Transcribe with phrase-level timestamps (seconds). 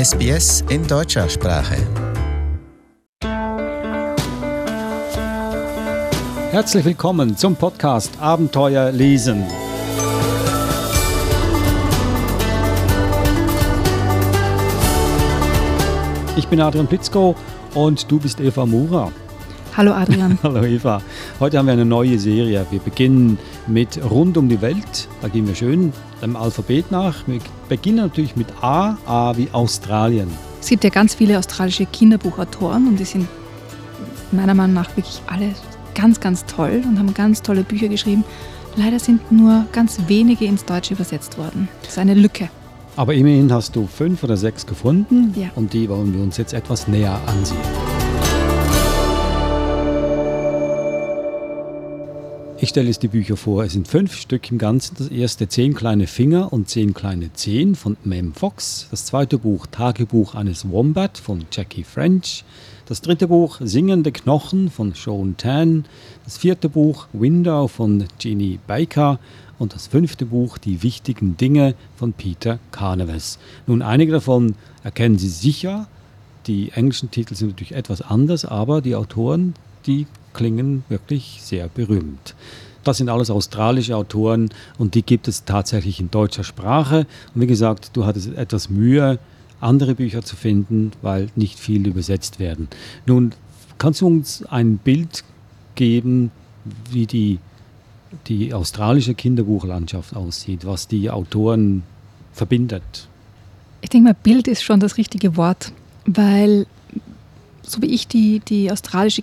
[0.00, 1.76] SBS in deutscher Sprache.
[6.52, 9.44] Herzlich willkommen zum Podcast Abenteuer lesen.
[16.34, 17.36] Ich bin Adrian Plitzko
[17.74, 19.12] und du bist Eva Mura.
[19.76, 20.38] Hallo Adrian.
[20.42, 21.02] Hallo Eva.
[21.40, 22.64] Heute haben wir eine neue Serie.
[22.70, 23.38] Wir beginnen
[23.72, 25.08] mit Rund um die Welt.
[25.22, 25.92] Da gehen wir schön
[26.22, 27.26] dem Alphabet nach.
[27.26, 30.28] Wir beginnen natürlich mit A, A wie Australien.
[30.60, 33.26] Es gibt ja ganz viele australische Kinderbuchautoren und die sind
[34.32, 35.54] meiner Meinung nach wirklich alle
[35.94, 38.24] ganz, ganz toll und haben ganz tolle Bücher geschrieben.
[38.76, 41.68] Leider sind nur ganz wenige ins Deutsche übersetzt worden.
[41.82, 42.48] Das ist eine Lücke.
[42.96, 45.48] Aber immerhin hast du fünf oder sechs gefunden Ja.
[45.54, 47.99] und die wollen wir uns jetzt etwas näher ansehen.
[52.62, 53.64] Ich stelle jetzt die Bücher vor.
[53.64, 54.94] Es sind fünf Stück im Ganzen.
[54.98, 58.86] Das erste Zehn kleine Finger und Zehn kleine Zehen von Mem Fox.
[58.90, 62.44] Das zweite Buch Tagebuch eines Wombat von Jackie French.
[62.84, 65.86] Das dritte Buch Singende Knochen von Sean Tan.
[66.24, 69.18] Das vierte Buch Window von Jeannie Baker.
[69.58, 73.38] Und das fünfte Buch Die wichtigen Dinge von Peter Carneves.
[73.66, 75.88] Nun, einige davon erkennen Sie sicher.
[76.46, 79.54] Die englischen Titel sind natürlich etwas anders, aber die Autoren,
[79.86, 82.34] die klingen wirklich sehr berühmt.
[82.84, 87.06] Das sind alles australische Autoren und die gibt es tatsächlich in deutscher Sprache.
[87.34, 89.18] Und wie gesagt, du hattest etwas Mühe,
[89.60, 92.68] andere Bücher zu finden, weil nicht viel übersetzt werden.
[93.04, 93.32] Nun,
[93.76, 95.24] kannst du uns ein Bild
[95.74, 96.30] geben,
[96.90, 97.38] wie die,
[98.26, 101.82] die australische Kinderbuchlandschaft aussieht, was die Autoren
[102.32, 103.08] verbindet?
[103.82, 105.72] Ich denke mal, Bild ist schon das richtige Wort,
[106.06, 106.66] weil
[107.62, 109.22] so wie ich die, die australische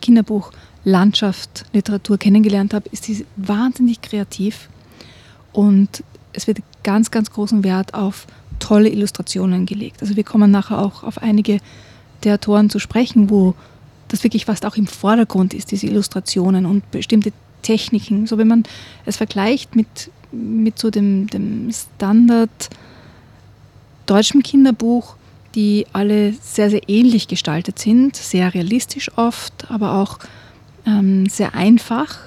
[0.88, 4.70] Kinderbuchlandschaft, Literatur kennengelernt habe, ist sie wahnsinnig kreativ
[5.52, 8.26] und es wird ganz, ganz großen Wert auf
[8.60, 10.02] tolle Illustrationen gelegt.
[10.02, 11.60] Also wir kommen nachher auch auf einige
[12.24, 13.54] der Autoren zu sprechen, wo
[14.08, 17.34] das wirklich fast auch im Vordergrund ist, diese Illustrationen und bestimmte
[17.64, 18.26] Techniken.
[18.26, 18.64] So wenn man
[19.06, 22.70] es vergleicht mit, mit so dem, dem Standard
[24.06, 25.18] deutschen Kinderbuch,
[25.54, 30.20] die alle sehr, sehr ähnlich gestaltet sind, sehr realistisch oft, aber auch
[30.88, 32.18] ähm, sehr einfach.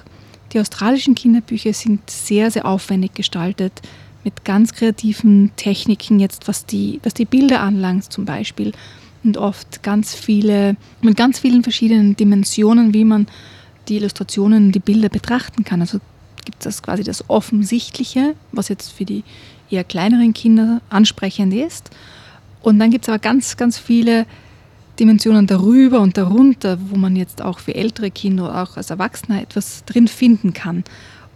[0.53, 3.81] Die australischen Kinderbücher sind sehr, sehr aufwendig gestaltet,
[4.23, 8.71] mit ganz kreativen Techniken, jetzt was die, was die Bilder anlangt zum Beispiel.
[9.23, 13.27] Und oft ganz viele, mit ganz vielen verschiedenen Dimensionen, wie man
[13.87, 15.81] die Illustrationen, die Bilder betrachten kann.
[15.81, 15.99] Also
[16.45, 19.23] gibt es quasi das Offensichtliche, was jetzt für die
[19.69, 21.89] eher kleineren Kinder ansprechend ist.
[22.61, 24.25] Und dann gibt es aber ganz, ganz viele
[25.01, 29.41] Dimensionen darüber und darunter, wo man jetzt auch für ältere Kinder oder auch als Erwachsener
[29.41, 30.83] etwas drin finden kann.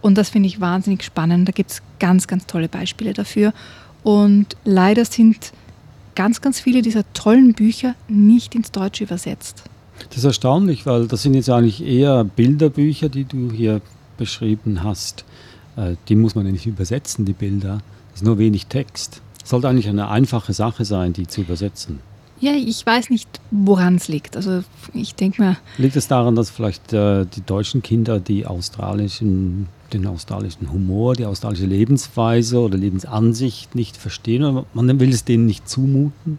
[0.00, 1.48] Und das finde ich wahnsinnig spannend.
[1.48, 3.52] Da gibt es ganz, ganz tolle Beispiele dafür.
[4.04, 5.50] Und leider sind
[6.14, 9.64] ganz, ganz viele dieser tollen Bücher nicht ins Deutsche übersetzt.
[10.10, 13.80] Das ist erstaunlich, weil das sind jetzt eigentlich eher Bilderbücher, die du hier
[14.16, 15.24] beschrieben hast.
[15.76, 17.80] Äh, Die muss man ja nicht übersetzen, die Bilder.
[18.12, 19.22] Das ist nur wenig Text.
[19.42, 21.98] Sollte eigentlich eine einfache Sache sein, die zu übersetzen.
[22.38, 24.36] Ja, ich weiß nicht, woran es liegt.
[24.36, 29.68] Also ich denke mal, Liegt es daran, dass vielleicht äh, die deutschen Kinder die australischen,
[29.92, 35.46] den australischen Humor, die australische Lebensweise oder Lebensansicht nicht verstehen oder man will es denen
[35.46, 36.38] nicht zumuten?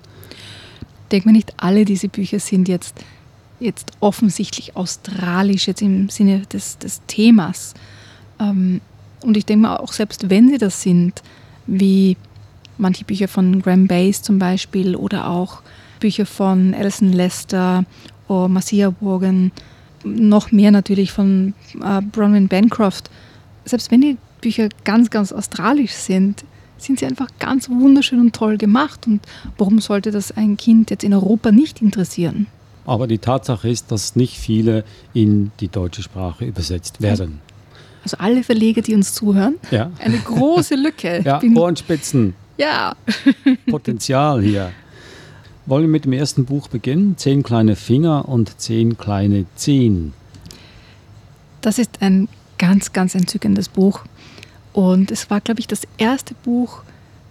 [1.11, 2.95] denke mir nicht alle diese Bücher sind jetzt,
[3.59, 7.73] jetzt offensichtlich australisch, jetzt im Sinne des, des Themas.
[8.39, 8.81] Ähm,
[9.23, 11.23] und ich denke mal auch, selbst wenn sie das sind,
[11.65, 12.17] wie
[12.77, 15.61] manche Bücher von Graham Bass zum Beispiel oder auch
[15.99, 17.85] Bücher von Alison Lester
[18.27, 19.51] oder Marcia Wogan,
[20.03, 21.53] noch mehr natürlich von
[21.83, 23.09] äh, Bronwyn Bancroft.
[23.65, 26.43] Selbst wenn die Bücher ganz, ganz australisch sind,
[26.77, 29.07] sind sie einfach ganz wunderschön und toll gemacht.
[29.07, 29.21] Und
[29.57, 32.47] warum sollte das ein Kind jetzt in Europa nicht interessieren?
[32.85, 37.41] Aber die Tatsache ist, dass nicht viele in die deutsche Sprache übersetzt werden.
[38.03, 41.21] Also alle Verleger, die uns zuhören, Ja, eine große Lücke.
[41.25, 42.35] ja Ohrenspitzen.
[42.57, 42.95] ja.
[43.69, 44.71] Potenzial hier.
[45.67, 47.17] Wollen wir mit dem ersten Buch beginnen?
[47.17, 50.13] Zehn kleine Finger und zehn kleine Zehen.
[51.59, 54.05] Das ist ein ganz, ganz entzückendes Buch.
[54.71, 56.83] Und es war, glaube ich, das erste Buch,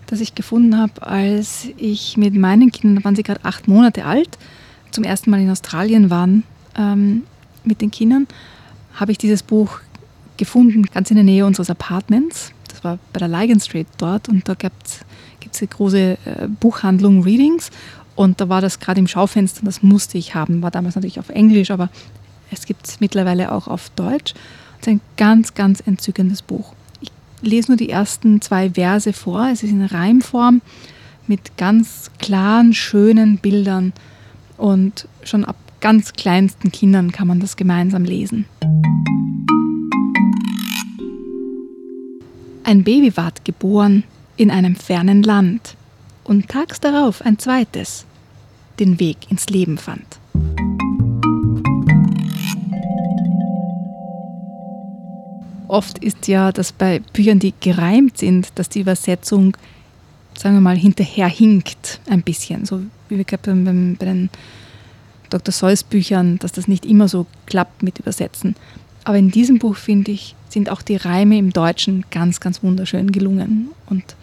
[0.06, 4.05] das ich gefunden habe, als ich mit meinen Kindern, da waren sie gerade acht Monate
[4.05, 4.37] alt,
[4.91, 6.43] zum ersten Mal in Australien waren
[6.77, 7.23] ähm,
[7.65, 8.27] mit den Kindern,
[8.97, 9.81] habe ich dieses Buch
[10.37, 12.53] gefunden, ganz in der Nähe unseres Apartments.
[12.69, 16.17] Das war bei der Ligon Street dort und da gibt es eine große äh,
[16.61, 17.71] Buchhandlung Readings
[18.16, 20.62] und da war das gerade im Schaufenster das musste ich haben.
[20.62, 21.90] War damals natürlich auf Englisch, aber
[22.50, 24.34] es gibt es mittlerweile auch auf Deutsch.
[24.80, 26.72] Es ist ein ganz, ganz entzückendes Buch.
[27.00, 27.10] Ich
[27.42, 29.48] lese nur die ersten zwei Verse vor.
[29.52, 30.62] Es ist in Reimform
[31.26, 33.92] mit ganz klaren, schönen Bildern
[34.56, 38.46] und schon ab ganz kleinsten Kindern kann man das gemeinsam lesen.
[42.64, 44.04] Ein Baby ward geboren
[44.36, 45.76] in einem fernen Land
[46.26, 48.05] und tags darauf ein zweites
[48.78, 50.05] den Weg ins Leben fand.
[55.69, 59.56] Oft ist ja, dass bei Büchern, die gereimt sind, dass die Übersetzung,
[60.37, 62.67] sagen wir mal, hinterherhinkt ein bisschen.
[62.67, 64.31] So wie wir gerade bei, bei den
[65.31, 65.52] Dr.
[65.52, 68.55] Seuss Büchern, dass das nicht immer so klappt mit Übersetzen.
[69.05, 73.11] Aber in diesem Buch, finde ich, sind auch die Reime im Deutschen ganz, ganz wunderschön
[73.11, 74.17] gelungen und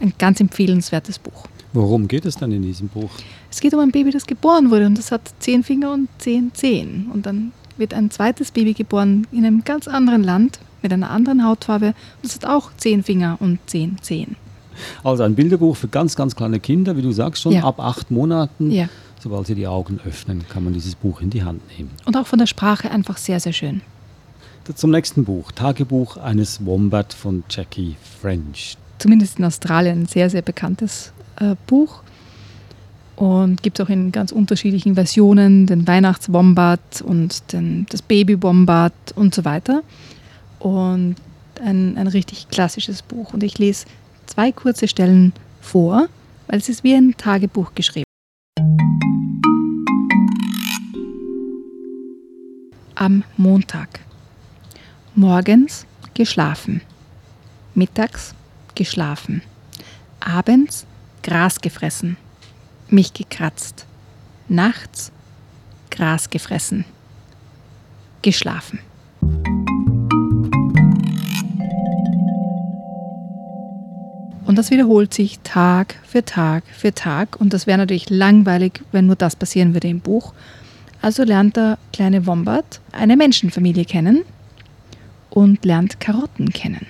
[0.00, 1.46] ein ganz empfehlenswertes Buch.
[1.72, 3.10] Worum geht es dann in diesem Buch?
[3.50, 6.52] Es geht um ein Baby, das geboren wurde und das hat zehn Finger und zehn
[6.54, 7.10] Zehen.
[7.12, 11.44] Und dann wird ein zweites Baby geboren in einem ganz anderen Land mit einer anderen
[11.44, 11.88] Hautfarbe.
[11.88, 14.36] Und das hat auch zehn Finger und zehn Zehen.
[15.02, 17.64] Also ein Bilderbuch für ganz, ganz kleine Kinder, wie du sagst schon, ja.
[17.64, 18.70] ab acht Monaten.
[18.70, 18.88] Ja.
[19.20, 21.90] Sobald sie die Augen öffnen, kann man dieses Buch in die Hand nehmen.
[22.04, 23.80] Und auch von der Sprache einfach sehr, sehr schön.
[24.74, 28.76] Zum nächsten Buch, Tagebuch eines Wombat von Jackie French.
[28.98, 32.02] Zumindest in Australien ein sehr, sehr bekanntes äh, Buch
[33.16, 39.34] und gibt es auch in ganz unterschiedlichen Versionen, den Weihnachtswombat und den, das Babywombat und
[39.34, 39.82] so weiter.
[40.58, 41.16] Und
[41.62, 43.32] ein, ein richtig klassisches Buch.
[43.32, 43.86] Und ich lese
[44.26, 45.32] zwei kurze Stellen
[45.62, 46.08] vor,
[46.46, 48.04] weil es ist wie ein Tagebuch geschrieben.
[52.94, 54.00] Am Montag.
[55.14, 56.82] Morgens geschlafen.
[57.74, 58.34] Mittags
[58.76, 59.42] geschlafen.
[60.20, 60.86] Abends
[61.24, 62.16] Gras gefressen,
[62.88, 63.84] mich gekratzt,
[64.48, 65.10] nachts
[65.90, 66.84] Gras gefressen,
[68.22, 68.78] geschlafen.
[74.46, 77.40] Und das wiederholt sich Tag für Tag für Tag.
[77.40, 80.32] Und das wäre natürlich langweilig, wenn nur das passieren würde im Buch.
[81.02, 84.22] Also lernt der kleine Wombat eine Menschenfamilie kennen
[85.30, 86.86] und lernt Karotten kennen.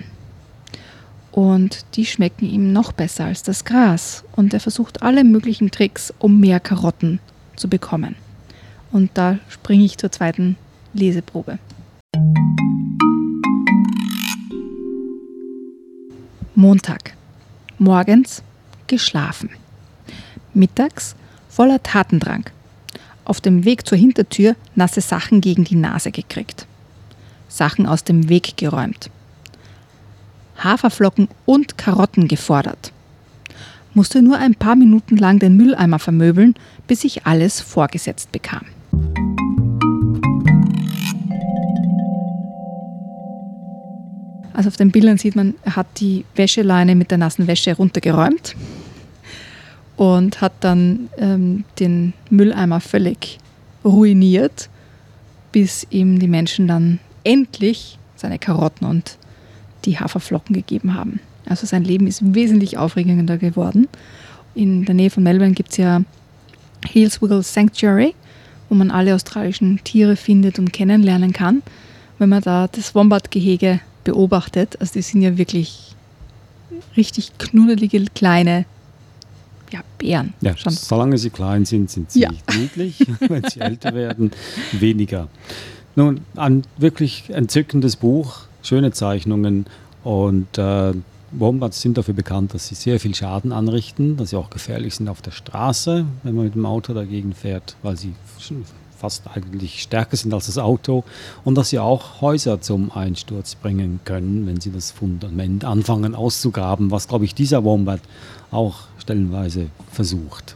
[1.37, 4.23] Und die schmecken ihm noch besser als das Gras.
[4.35, 7.19] Und er versucht alle möglichen Tricks, um mehr Karotten
[7.55, 8.15] zu bekommen.
[8.91, 10.57] Und da springe ich zur zweiten
[10.95, 11.59] Leseprobe.
[16.55, 17.13] Montag.
[17.77, 18.41] Morgens
[18.87, 19.51] geschlafen.
[20.55, 21.15] Mittags
[21.49, 22.45] voller Tatendrang.
[23.25, 26.65] Auf dem Weg zur Hintertür nasse Sachen gegen die Nase gekriegt.
[27.47, 29.11] Sachen aus dem Weg geräumt.
[30.63, 32.91] Haferflocken und Karotten gefordert.
[33.93, 36.55] Musste nur ein paar Minuten lang den Mülleimer vermöbeln,
[36.87, 38.61] bis ich alles vorgesetzt bekam.
[44.53, 48.55] Also auf den Bildern sieht man, er hat die Wäscheleine mit der nassen Wäsche runtergeräumt
[49.97, 53.37] und hat dann ähm, den Mülleimer völlig
[53.85, 54.69] ruiniert,
[55.51, 59.17] bis ihm die Menschen dann endlich seine Karotten und
[59.87, 61.19] die Haferflocken gegeben haben.
[61.45, 63.87] Also sein Leben ist wesentlich aufregender geworden.
[64.53, 66.01] In der Nähe von Melbourne gibt es ja
[66.85, 68.13] Hillswiggle Sanctuary,
[68.69, 71.63] wo man alle australischen Tiere findet und kennenlernen kann.
[72.19, 75.95] Wenn man da das Wombat-Gehege beobachtet, also die sind ja wirklich
[76.95, 78.65] richtig knuddelige kleine
[79.71, 80.33] ja, Bären.
[80.41, 80.73] Ja, schon.
[80.73, 82.29] solange sie klein sind, sind sie ja.
[82.57, 82.99] niedlich.
[83.19, 84.31] Wenn sie älter werden,
[84.73, 85.27] weniger.
[85.95, 89.65] Nun, ein wirklich entzückendes Buch schöne Zeichnungen
[90.03, 90.93] und äh,
[91.31, 95.09] Wombats sind dafür bekannt, dass sie sehr viel Schaden anrichten, dass sie auch gefährlich sind
[95.09, 98.13] auf der Straße, wenn man mit dem Auto dagegen fährt, weil sie
[98.97, 101.03] fast eigentlich stärker sind als das Auto
[101.43, 106.91] und dass sie auch Häuser zum Einsturz bringen können, wenn sie das Fundament anfangen auszugraben,
[106.91, 108.01] was, glaube ich, dieser Wombat
[108.51, 110.55] auch stellenweise versucht.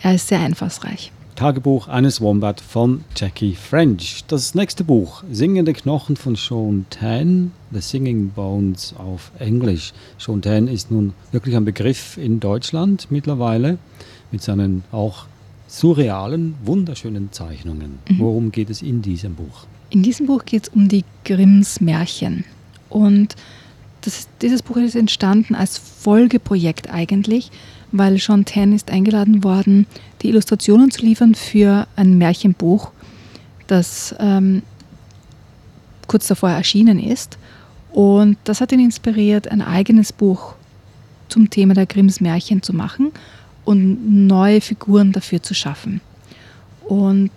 [0.00, 1.12] Er ist sehr einfallsreich.
[1.36, 4.24] Tagebuch eines Wombat von Jackie French.
[4.28, 9.92] Das nächste Buch, Singende Knochen von Sean Tan, The Singing Bones auf Englisch.
[10.16, 13.78] Sean Tan ist nun wirklich ein Begriff in Deutschland mittlerweile
[14.30, 15.26] mit seinen auch
[15.66, 17.98] surrealen, wunderschönen Zeichnungen.
[18.08, 18.18] Mhm.
[18.20, 19.66] Worum geht es in diesem Buch?
[19.90, 22.44] In diesem Buch geht es um die Grimms Märchen.
[22.88, 23.34] Und
[24.02, 27.50] das, dieses Buch ist entstanden als Folgeprojekt eigentlich
[27.96, 29.86] weil Sean Tan ist eingeladen worden,
[30.20, 32.90] die Illustrationen zu liefern für ein Märchenbuch,
[33.68, 34.62] das ähm,
[36.08, 37.38] kurz davor erschienen ist.
[37.92, 40.54] Und das hat ihn inspiriert, ein eigenes Buch
[41.28, 43.12] zum Thema der Grimms Märchen zu machen
[43.64, 46.00] und neue Figuren dafür zu schaffen.
[46.88, 47.30] Und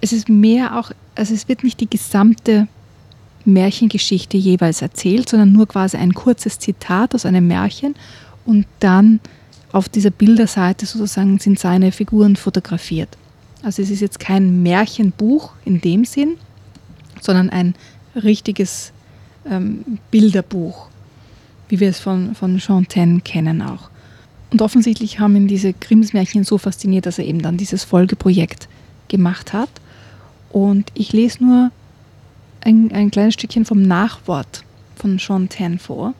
[0.00, 2.66] es ist mehr auch, also es wird nicht die gesamte
[3.44, 7.94] Märchengeschichte jeweils erzählt, sondern nur quasi ein kurzes Zitat aus einem Märchen
[8.46, 9.20] und dann
[9.72, 13.16] auf dieser Bilderseite sozusagen sind seine Figuren fotografiert.
[13.62, 16.36] Also es ist jetzt kein Märchenbuch in dem Sinn,
[17.20, 17.74] sondern ein
[18.14, 18.92] richtiges
[19.48, 20.88] ähm, Bilderbuch,
[21.68, 23.90] wie wir es von, von Chantaine kennen auch.
[24.50, 28.68] Und offensichtlich haben ihn diese Grimms Märchen so fasziniert, dass er eben dann dieses Folgeprojekt
[29.08, 29.70] gemacht hat.
[30.50, 31.70] Und ich lese nur
[32.62, 34.64] ein, ein kleines Stückchen vom Nachwort
[34.96, 36.14] von Chantaine vor.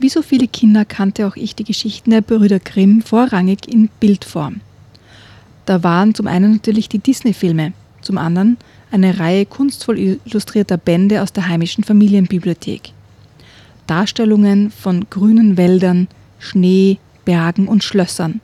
[0.00, 4.60] Wie so viele Kinder kannte auch ich die Geschichten der Brüder Grimm vorrangig in Bildform.
[5.66, 8.58] Da waren zum einen natürlich die Disney-Filme, zum anderen
[8.92, 12.92] eine Reihe kunstvoll illustrierter Bände aus der heimischen Familienbibliothek.
[13.88, 16.06] Darstellungen von grünen Wäldern,
[16.38, 18.40] Schnee, Bergen und Schlössern.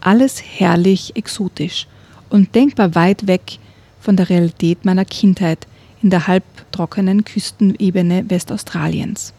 [0.00, 1.86] Alles herrlich exotisch
[2.30, 3.58] und denkbar weit weg
[4.00, 5.66] von der Realität meiner Kindheit
[6.02, 9.34] in der halbtrockenen Küstenebene Westaustraliens.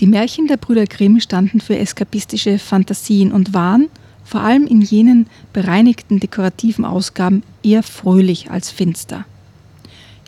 [0.00, 3.88] Die Märchen der Brüder Grimm standen für eskapistische Fantasien und waren,
[4.24, 9.26] vor allem in jenen bereinigten dekorativen Ausgaben, eher fröhlich als finster.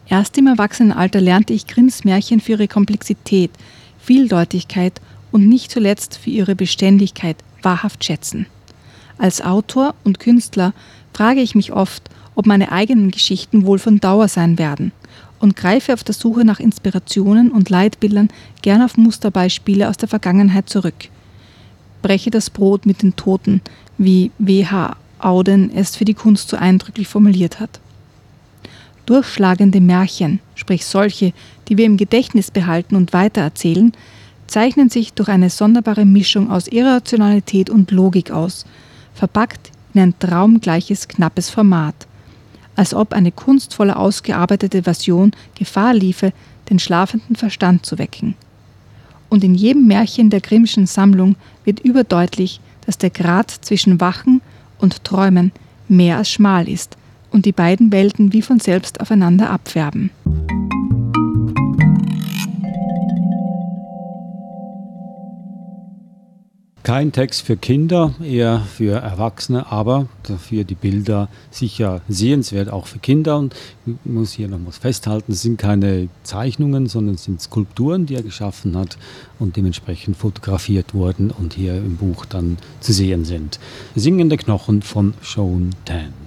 [0.07, 3.51] Erst im Erwachsenenalter lernte ich Grimms Märchen für ihre Komplexität,
[3.99, 5.01] Vieldeutigkeit
[5.31, 8.45] und nicht zuletzt für ihre Beständigkeit wahrhaft schätzen.
[9.17, 10.75] Als Autor und Künstler
[11.15, 14.93] frage ich mich oft, ob meine eigenen Geschichten wohl von Dauer sein werden
[15.43, 18.29] und greife auf der Suche nach Inspirationen und Leitbildern
[18.63, 21.09] gern auf Musterbeispiele aus der Vergangenheit zurück.
[22.01, 23.61] Breche das Brot mit den Toten,
[23.99, 24.97] wie W.H.
[25.19, 27.81] Auden es für die Kunst so eindrücklich formuliert hat.
[29.05, 31.33] Durchschlagende Märchen, sprich solche,
[31.67, 33.93] die wir im Gedächtnis behalten und weitererzählen,
[34.47, 38.65] zeichnen sich durch eine sonderbare Mischung aus Irrationalität und Logik aus,
[39.13, 42.07] verpackt in ein traumgleiches knappes Format
[42.77, 46.33] als ob eine kunstvoll ausgearbeitete Version Gefahr liefe,
[46.71, 48.35] den schlafenden Verstand zu wecken.
[49.29, 54.43] Und in jedem Märchen der Grimmschen Sammlung wird überdeutlich, dass der Grad zwischen Wachen
[54.79, 55.53] und Träumen
[55.89, 56.97] mehr als schmal ist
[57.31, 60.11] und die beiden Welten wie von selbst aufeinander abfärben.
[66.85, 72.99] Kein Text für Kinder, eher für Erwachsene, aber dafür die Bilder sicher sehenswert, auch für
[72.99, 73.39] Kinder.
[73.39, 73.55] Und
[73.87, 78.17] ich muss hier noch was festhalten, es sind keine Zeichnungen, sondern es sind Skulpturen, die
[78.17, 78.99] er geschaffen hat
[79.39, 83.61] und dementsprechend fotografiert wurden und hier im Buch dann zu sehen sind.
[83.95, 86.22] Singende Knochen von Sean Tan.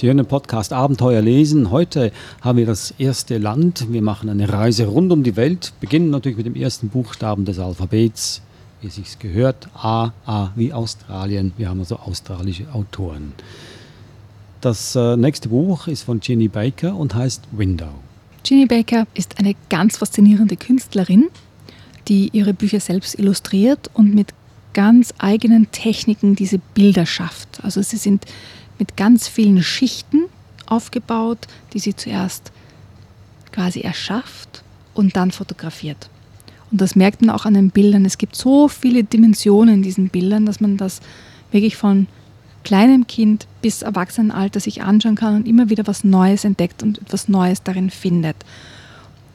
[0.00, 1.70] Sie hören den Podcast Abenteuer lesen.
[1.70, 3.92] Heute haben wir das erste Land.
[3.92, 5.74] Wir machen eine Reise rund um die Welt.
[5.78, 8.40] Beginnen natürlich mit dem ersten Buchstaben des Alphabets,
[8.80, 9.68] wie es sich gehört.
[9.74, 11.52] A, A wie Australien.
[11.58, 13.34] Wir haben also australische Autoren.
[14.62, 17.90] Das äh, nächste Buch ist von Ginny Baker und heißt Window.
[18.42, 21.28] Ginny Baker ist eine ganz faszinierende Künstlerin,
[22.08, 24.28] die ihre Bücher selbst illustriert und mit
[24.72, 27.62] ganz eigenen Techniken diese Bilder schafft.
[27.62, 28.24] Also sie sind
[28.80, 30.24] mit ganz vielen Schichten
[30.66, 32.50] aufgebaut, die sie zuerst
[33.52, 34.62] quasi erschafft
[34.94, 36.08] und dann fotografiert.
[36.70, 38.04] Und das merkt man auch an den Bildern.
[38.04, 41.00] Es gibt so viele Dimensionen in diesen Bildern, dass man das
[41.50, 42.06] wirklich von
[42.62, 47.28] kleinem Kind bis Erwachsenenalter sich anschauen kann und immer wieder was Neues entdeckt und etwas
[47.28, 48.36] Neues darin findet.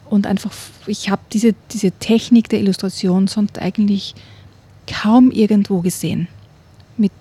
[0.10, 0.52] Und einfach,
[0.86, 4.16] ich habe diese, diese Technik der Illustration sonst eigentlich
[4.88, 6.28] kaum irgendwo gesehen.
[6.98, 7.12] Mit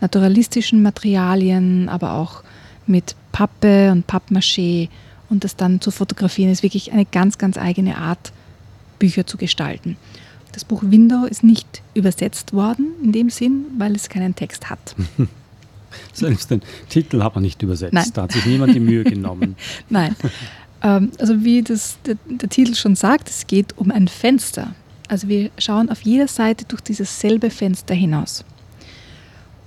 [0.00, 2.42] naturalistischen Materialien, aber auch
[2.86, 4.88] mit Pappe und Pappmaché
[5.28, 8.32] und das dann zu fotografieren, ist wirklich eine ganz, ganz eigene Art,
[8.98, 9.96] Bücher zu gestalten.
[10.52, 14.96] Das Buch Window ist nicht übersetzt worden in dem Sinn, weil es keinen Text hat.
[16.12, 17.92] Selbst den Titel hat man nicht übersetzt.
[17.92, 18.10] Nein.
[18.14, 19.56] Da hat sich niemand die Mühe genommen.
[19.90, 20.16] Nein.
[20.82, 24.74] Ähm, also wie das, der, der Titel schon sagt, es geht um ein Fenster.
[25.08, 28.44] Also wir schauen auf jeder Seite durch dieses selbe Fenster hinaus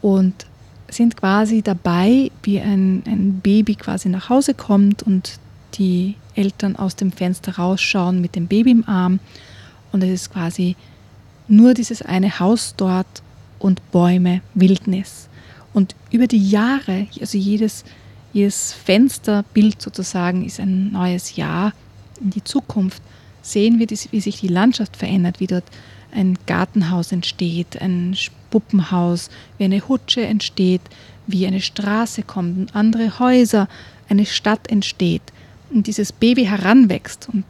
[0.02, 0.46] und
[0.90, 5.40] sind quasi dabei, wie ein, ein Baby quasi nach Hause kommt und
[5.76, 9.20] die Eltern aus dem Fenster rausschauen mit dem Baby im Arm.
[9.92, 10.76] Und es ist quasi
[11.48, 13.22] nur dieses eine Haus dort
[13.60, 15.28] und Bäume, Wildnis.
[15.74, 17.84] Und über die Jahre, also jedes,
[18.34, 21.74] jedes Fensterbild sozusagen ist ein neues Jahr
[22.22, 23.02] in die Zukunft,
[23.42, 25.66] sehen wir, wie sich die Landschaft verändert, wie dort
[26.12, 28.16] ein Gartenhaus entsteht, ein
[28.50, 30.82] Puppenhaus, wie eine Hutsche entsteht,
[31.28, 33.68] wie eine Straße kommt, andere Häuser,
[34.10, 35.22] eine Stadt entsteht
[35.70, 37.46] und dieses Baby heranwächst und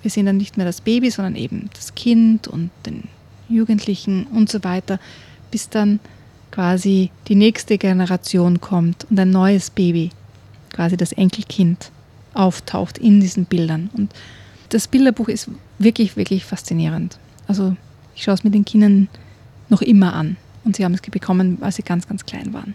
[0.00, 3.04] wir sehen dann nicht mehr das Baby, sondern eben das Kind und den
[3.48, 4.98] Jugendlichen und so weiter,
[5.50, 6.00] bis dann
[6.50, 10.10] quasi die nächste Generation kommt und ein neues Baby,
[10.72, 11.90] quasi das Enkelkind,
[12.34, 13.90] auftaucht in diesen Bildern.
[13.92, 14.12] Und
[14.70, 17.18] das Bilderbuch ist wirklich, wirklich faszinierend.
[17.46, 17.76] Also
[18.14, 19.08] ich schaue es mit den Kindern
[19.68, 20.36] noch immer an.
[20.64, 22.74] Und sie haben es bekommen, als sie ganz, ganz klein waren.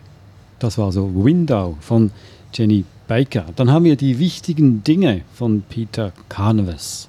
[0.60, 2.12] Das war so Window von
[2.54, 3.46] Jenny Baker.
[3.56, 7.08] Dann haben wir die wichtigen Dinge von Peter Carnevas.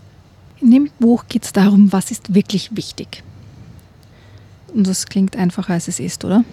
[0.60, 3.22] In dem Buch geht es darum, was ist wirklich wichtig.
[4.74, 6.44] Und das klingt einfacher, als es ist, oder?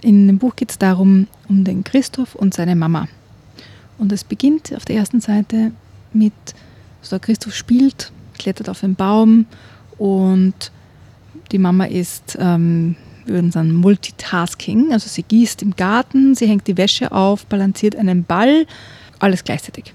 [0.00, 3.08] In dem Buch geht es darum, um den Christoph und seine Mama.
[3.98, 5.72] Und es beginnt auf der ersten Seite
[6.12, 6.32] mit,
[7.02, 9.46] so Christoph spielt, klettert auf den Baum
[9.98, 10.72] und
[11.52, 14.92] die Mama ist, ähm, würden sagen, Multitasking.
[14.92, 18.66] Also sie gießt im Garten, sie hängt die Wäsche auf, balanciert einen Ball,
[19.18, 19.92] alles gleichzeitig.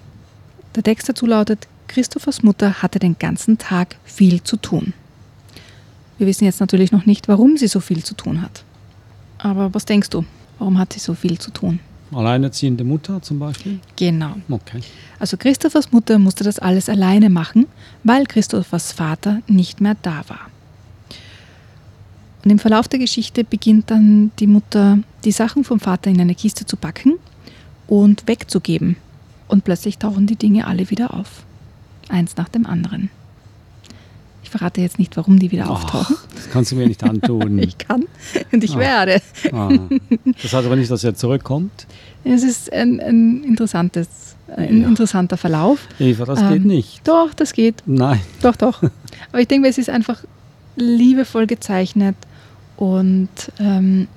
[0.75, 4.93] Der Text dazu lautet, Christophers Mutter hatte den ganzen Tag viel zu tun.
[6.17, 8.63] Wir wissen jetzt natürlich noch nicht, warum sie so viel zu tun hat.
[9.37, 10.25] Aber was denkst du?
[10.59, 11.79] Warum hat sie so viel zu tun?
[12.15, 13.79] Alleinerziehende Mutter zum Beispiel?
[13.95, 14.35] Genau.
[14.49, 14.81] Okay.
[15.19, 17.67] Also Christophers Mutter musste das alles alleine machen,
[18.03, 20.49] weil Christophers Vater nicht mehr da war.
[22.43, 26.35] Und im Verlauf der Geschichte beginnt dann die Mutter, die Sachen vom Vater in eine
[26.35, 27.13] Kiste zu packen
[27.87, 28.97] und wegzugeben.
[29.47, 31.43] Und plötzlich tauchen die Dinge alle wieder auf.
[32.09, 33.09] Eins nach dem anderen.
[34.53, 36.15] Ich verrate jetzt nicht, warum die wieder auftauchen.
[36.19, 37.57] Ach, das kannst du mir nicht antun.
[37.59, 38.05] ich kann
[38.51, 38.79] und ich Ah.
[38.79, 39.21] werde.
[39.51, 39.69] ah.
[40.43, 41.87] Das heißt aber nicht, dass er zurückkommt.
[42.23, 44.07] Es ist ein, ein, interessantes,
[44.55, 44.87] ein Ja.
[44.89, 45.79] interessanter Verlauf.
[45.99, 47.07] Eva, das Ähm, geht nicht.
[47.07, 47.81] Doch, das geht.
[47.87, 48.19] Nein.
[48.43, 48.83] Doch, doch.
[49.31, 50.23] Aber ich denke, es ist einfach
[50.75, 52.15] liebevoll gezeichnet
[52.77, 53.29] und
[53.59, 54.07] ähm,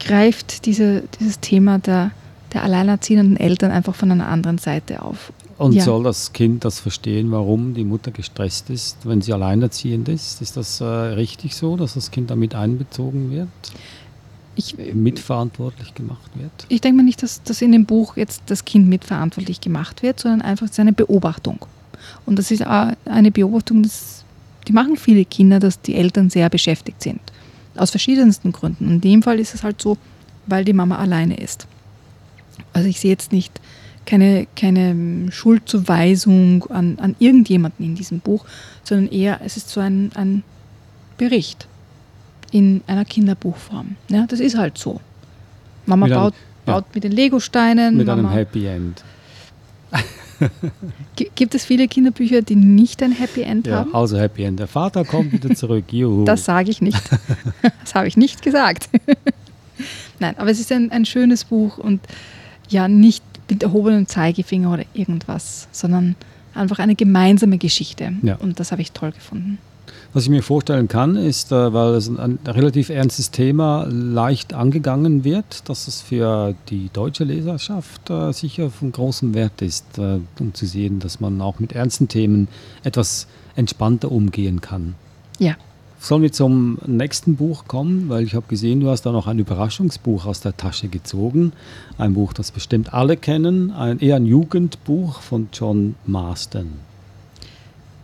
[0.00, 2.10] greift diese, dieses Thema der,
[2.52, 5.32] der alleinerziehenden Eltern einfach von einer anderen Seite auf.
[5.62, 5.84] Und Ja.
[5.84, 10.42] soll das Kind das verstehen, warum die Mutter gestresst ist, wenn sie alleinerziehend ist?
[10.42, 13.48] Ist das äh, richtig so, dass das Kind damit einbezogen wird,
[14.56, 16.50] Ich, mitverantwortlich gemacht wird?
[16.68, 20.18] ich denke mal nicht, dass, dass in dem Buch jetzt das Kind mitverantwortlich gemacht wird,
[20.20, 21.58] sondern einfach seine Beobachtung.
[22.26, 24.24] Und das ist auch eine Beobachtung, das,
[24.66, 27.20] die machen viele Kinder, dass die Eltern sehr beschäftigt sind.
[27.76, 28.90] Aus verschiedensten Gründen.
[28.90, 29.96] In dem Fall ist es halt so,
[30.46, 31.66] weil die Mama alleine ist.
[32.72, 33.60] Also ich sehe jetzt nicht
[34.06, 38.44] keine, keine Schuldzuweisung an, an irgendjemanden in diesem Buch,
[38.84, 40.42] sondern eher, es ist so ein, ein
[41.18, 41.66] Bericht
[42.50, 43.96] in einer Kinderbuchform.
[44.08, 45.00] Ja, das ist halt so.
[45.86, 46.34] Mama Mit einem- baut,
[46.66, 46.72] ja.
[46.74, 47.96] baut mit den Legosteinen.
[47.96, 49.02] Mit einem Mama, Happy End.
[51.16, 53.94] Gi- Gibt es viele Kinderbücher, die nicht ein Happy End Ja, haben?
[53.94, 54.58] also Happy End.
[54.58, 55.84] Der Vater kommt wieder zurück.
[55.92, 56.24] Juhu.
[56.24, 57.00] Das sage ich nicht.
[57.82, 58.88] das habe ich nicht gesagt.
[60.18, 62.00] Nein, aber es ist ein, ein schönes Buch und
[62.68, 66.16] ja, nicht mit erhobenem Zeigefinger oder irgendwas, sondern
[66.54, 68.12] einfach eine gemeinsame Geschichte.
[68.22, 68.36] Ja.
[68.36, 69.58] Und das habe ich toll gefunden.
[70.14, 75.24] Was ich mir vorstellen kann, ist, äh, weil es ein relativ ernstes Thema leicht angegangen
[75.24, 80.52] wird, dass es für die deutsche Leserschaft äh, sicher von großem Wert ist, äh, um
[80.52, 82.48] zu sehen, dass man auch mit ernsten Themen
[82.84, 83.26] etwas
[83.56, 84.94] entspannter umgehen kann.
[85.38, 85.56] Ja,
[86.02, 88.08] Sollen wir zum nächsten Buch kommen?
[88.08, 91.52] Weil ich habe gesehen, du hast da noch ein Überraschungsbuch aus der Tasche gezogen.
[91.96, 93.70] Ein Buch, das bestimmt alle kennen.
[93.70, 96.72] Ein, eher ein Jugendbuch von John Marston.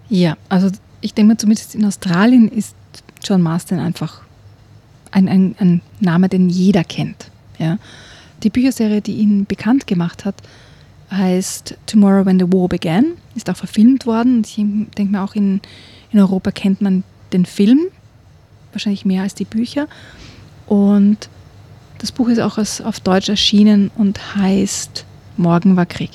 [0.09, 2.77] ja, also ich denke mal, zumindest in Australien ist
[3.25, 4.23] John Marston einfach
[5.11, 7.33] ein, ein, ein Name, den jeder kennt.
[7.59, 7.79] Ja.
[8.45, 10.37] Die Bücherserie, die ihn bekannt gemacht hat,
[11.11, 14.43] heißt Tomorrow When the War Began, ist auch verfilmt worden.
[14.47, 15.61] Ich denke mal, auch in,
[16.13, 17.81] in Europa kennt man den Film,
[18.73, 19.89] wahrscheinlich mehr als die Bücher.
[20.67, 21.29] Und
[21.99, 25.05] das Buch ist auch auf Deutsch erschienen und heißt
[25.37, 26.11] Morgen war Krieg.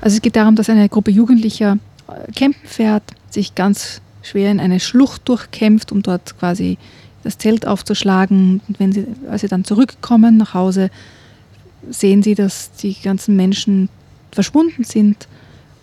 [0.00, 4.60] Also es geht darum, dass eine Gruppe Jugendlicher äh, campen fährt, sich ganz schwer in
[4.60, 6.76] eine Schlucht durchkämpft, um dort quasi
[7.22, 8.60] das Zelt aufzuschlagen.
[8.68, 10.90] Und wenn sie, als sie dann zurückkommen nach Hause,
[11.88, 13.88] sehen sie, dass die ganzen Menschen
[14.32, 15.28] verschwunden sind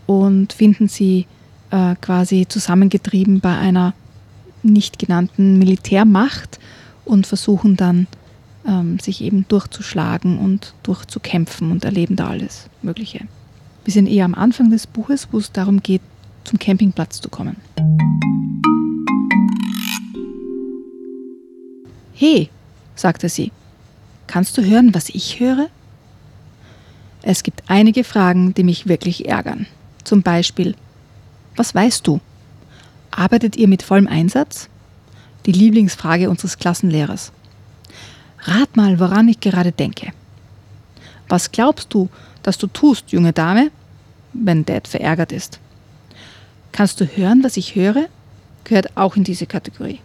[0.06, 1.26] und finden sie
[1.72, 3.94] äh, quasi zusammengetrieben bei einer
[4.64, 6.60] nicht genannten Militärmacht
[7.06, 8.08] und versuchen dann,
[8.68, 13.26] ähm, sich eben durchzuschlagen und durchzukämpfen und erleben da alles Mögliche.
[13.84, 16.02] Wir sind eher am Anfang des Buches, wo es darum geht,
[16.44, 17.56] zum Campingplatz zu kommen.
[22.14, 22.50] Hey,
[22.96, 23.52] sagte sie,
[24.28, 25.70] kannst du hören, was ich höre?
[27.24, 29.66] Es gibt einige Fragen, die mich wirklich ärgern.
[30.04, 30.76] Zum Beispiel,
[31.56, 32.20] was weißt du?
[33.12, 34.70] Arbeitet ihr mit vollem Einsatz?
[35.46, 37.32] Die Lieblingsfrage unseres Klassenlehrers.
[38.44, 40.14] Rat mal, woran ich gerade denke.
[41.28, 42.10] Was glaubst du,
[42.44, 43.72] dass du tust, junge Dame,
[44.34, 45.60] wenn Dad verärgert ist?
[46.72, 48.08] Kannst du hören, was ich höre?
[48.64, 50.00] Gehört auch in diese Kategorie.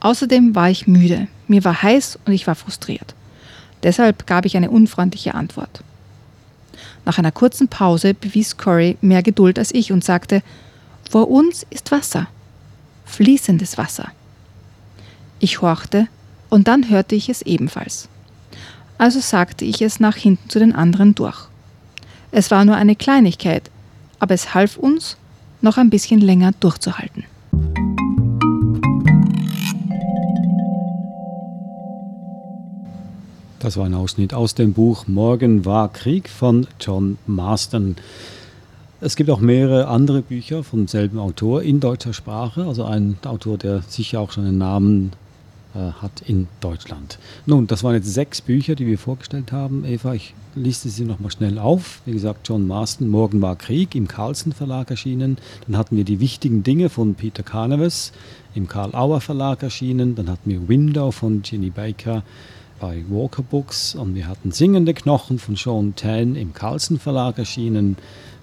[0.00, 3.14] Außerdem war ich müde, mir war heiß und ich war frustriert.
[3.82, 5.82] Deshalb gab ich eine unfreundliche Antwort.
[7.06, 10.42] Nach einer kurzen Pause bewies Corey mehr Geduld als ich und sagte,
[11.08, 12.26] vor uns ist Wasser,
[13.04, 14.10] fließendes Wasser.
[15.38, 16.08] Ich horchte
[16.50, 18.08] und dann hörte ich es ebenfalls.
[18.98, 21.48] Also sagte ich es nach hinten zu den anderen durch.
[22.32, 23.70] Es war nur eine Kleinigkeit,
[24.18, 25.16] aber es half uns,
[25.60, 27.24] noch ein bisschen länger durchzuhalten.
[33.58, 37.96] Das war ein Ausschnitt aus dem Buch Morgen war Krieg von John Marston.
[39.00, 43.56] Es gibt auch mehrere andere Bücher vom selben Autor in deutscher Sprache, also ein Autor,
[43.56, 45.12] der sicher auch schon einen Namen
[45.74, 47.18] äh, hat in Deutschland.
[47.46, 49.86] Nun, das waren jetzt sechs Bücher, die wir vorgestellt haben.
[49.86, 52.02] Eva, ich liste sie nochmal schnell auf.
[52.04, 55.38] Wie gesagt, John Marston, Morgen war Krieg, im Carlsen Verlag erschienen.
[55.66, 58.12] Dann hatten wir die wichtigen Dinge von Peter Carneves,
[58.54, 60.14] im Karl Auer Verlag erschienen.
[60.14, 62.22] Dann hatten wir Window von Ginny Baker
[62.80, 67.96] bei Walker Books und wir hatten Singende Knochen von Sean Tan im Carlsen Verlag erschienen.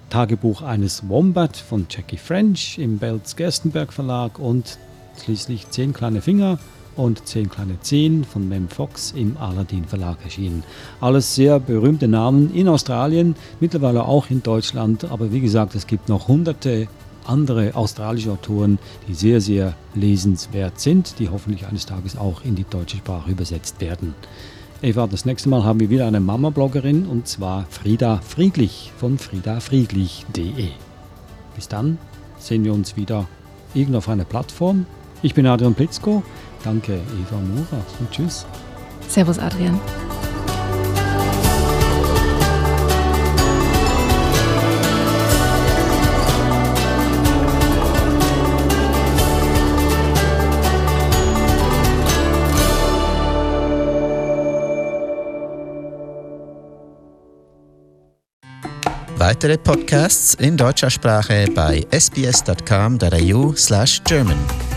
[0.10, 4.78] Tagebuch eines Wombat von Jackie French im Belz Gerstenberg Verlag und
[5.24, 6.60] schließlich Zehn kleine Finger
[6.96, 10.64] und Zehn kleine Zehn von Mem Fox im Aladdin Verlag erschienen.
[11.02, 16.10] Alles sehr berühmte Namen in Australien, mittlerweile auch in Deutschland, aber wie gesagt, es gibt
[16.10, 16.88] noch hunderte
[17.26, 22.66] andere australische Autoren, die sehr, sehr lesenswert sind, die hoffentlich eines Tages auch in die
[22.70, 24.14] deutsche Sprache übersetzt werden.
[24.82, 30.70] Eva, das nächste Mal haben wir wieder eine Mama-Bloggerin und zwar Frieda Friedlich von friedafriedlich.de.
[31.56, 31.98] Bis dann
[32.38, 33.28] sehen wir uns wieder
[33.74, 34.86] irgendwo auf einer Plattform.
[35.22, 36.22] Ich bin Adrian Plitzko.
[36.64, 38.46] Danke, Eva Mura und tschüss.
[39.08, 39.80] Servus, Adrian.
[59.26, 64.73] Weitere Podcasts in deutscher Sprache bei sbs.com.au/german.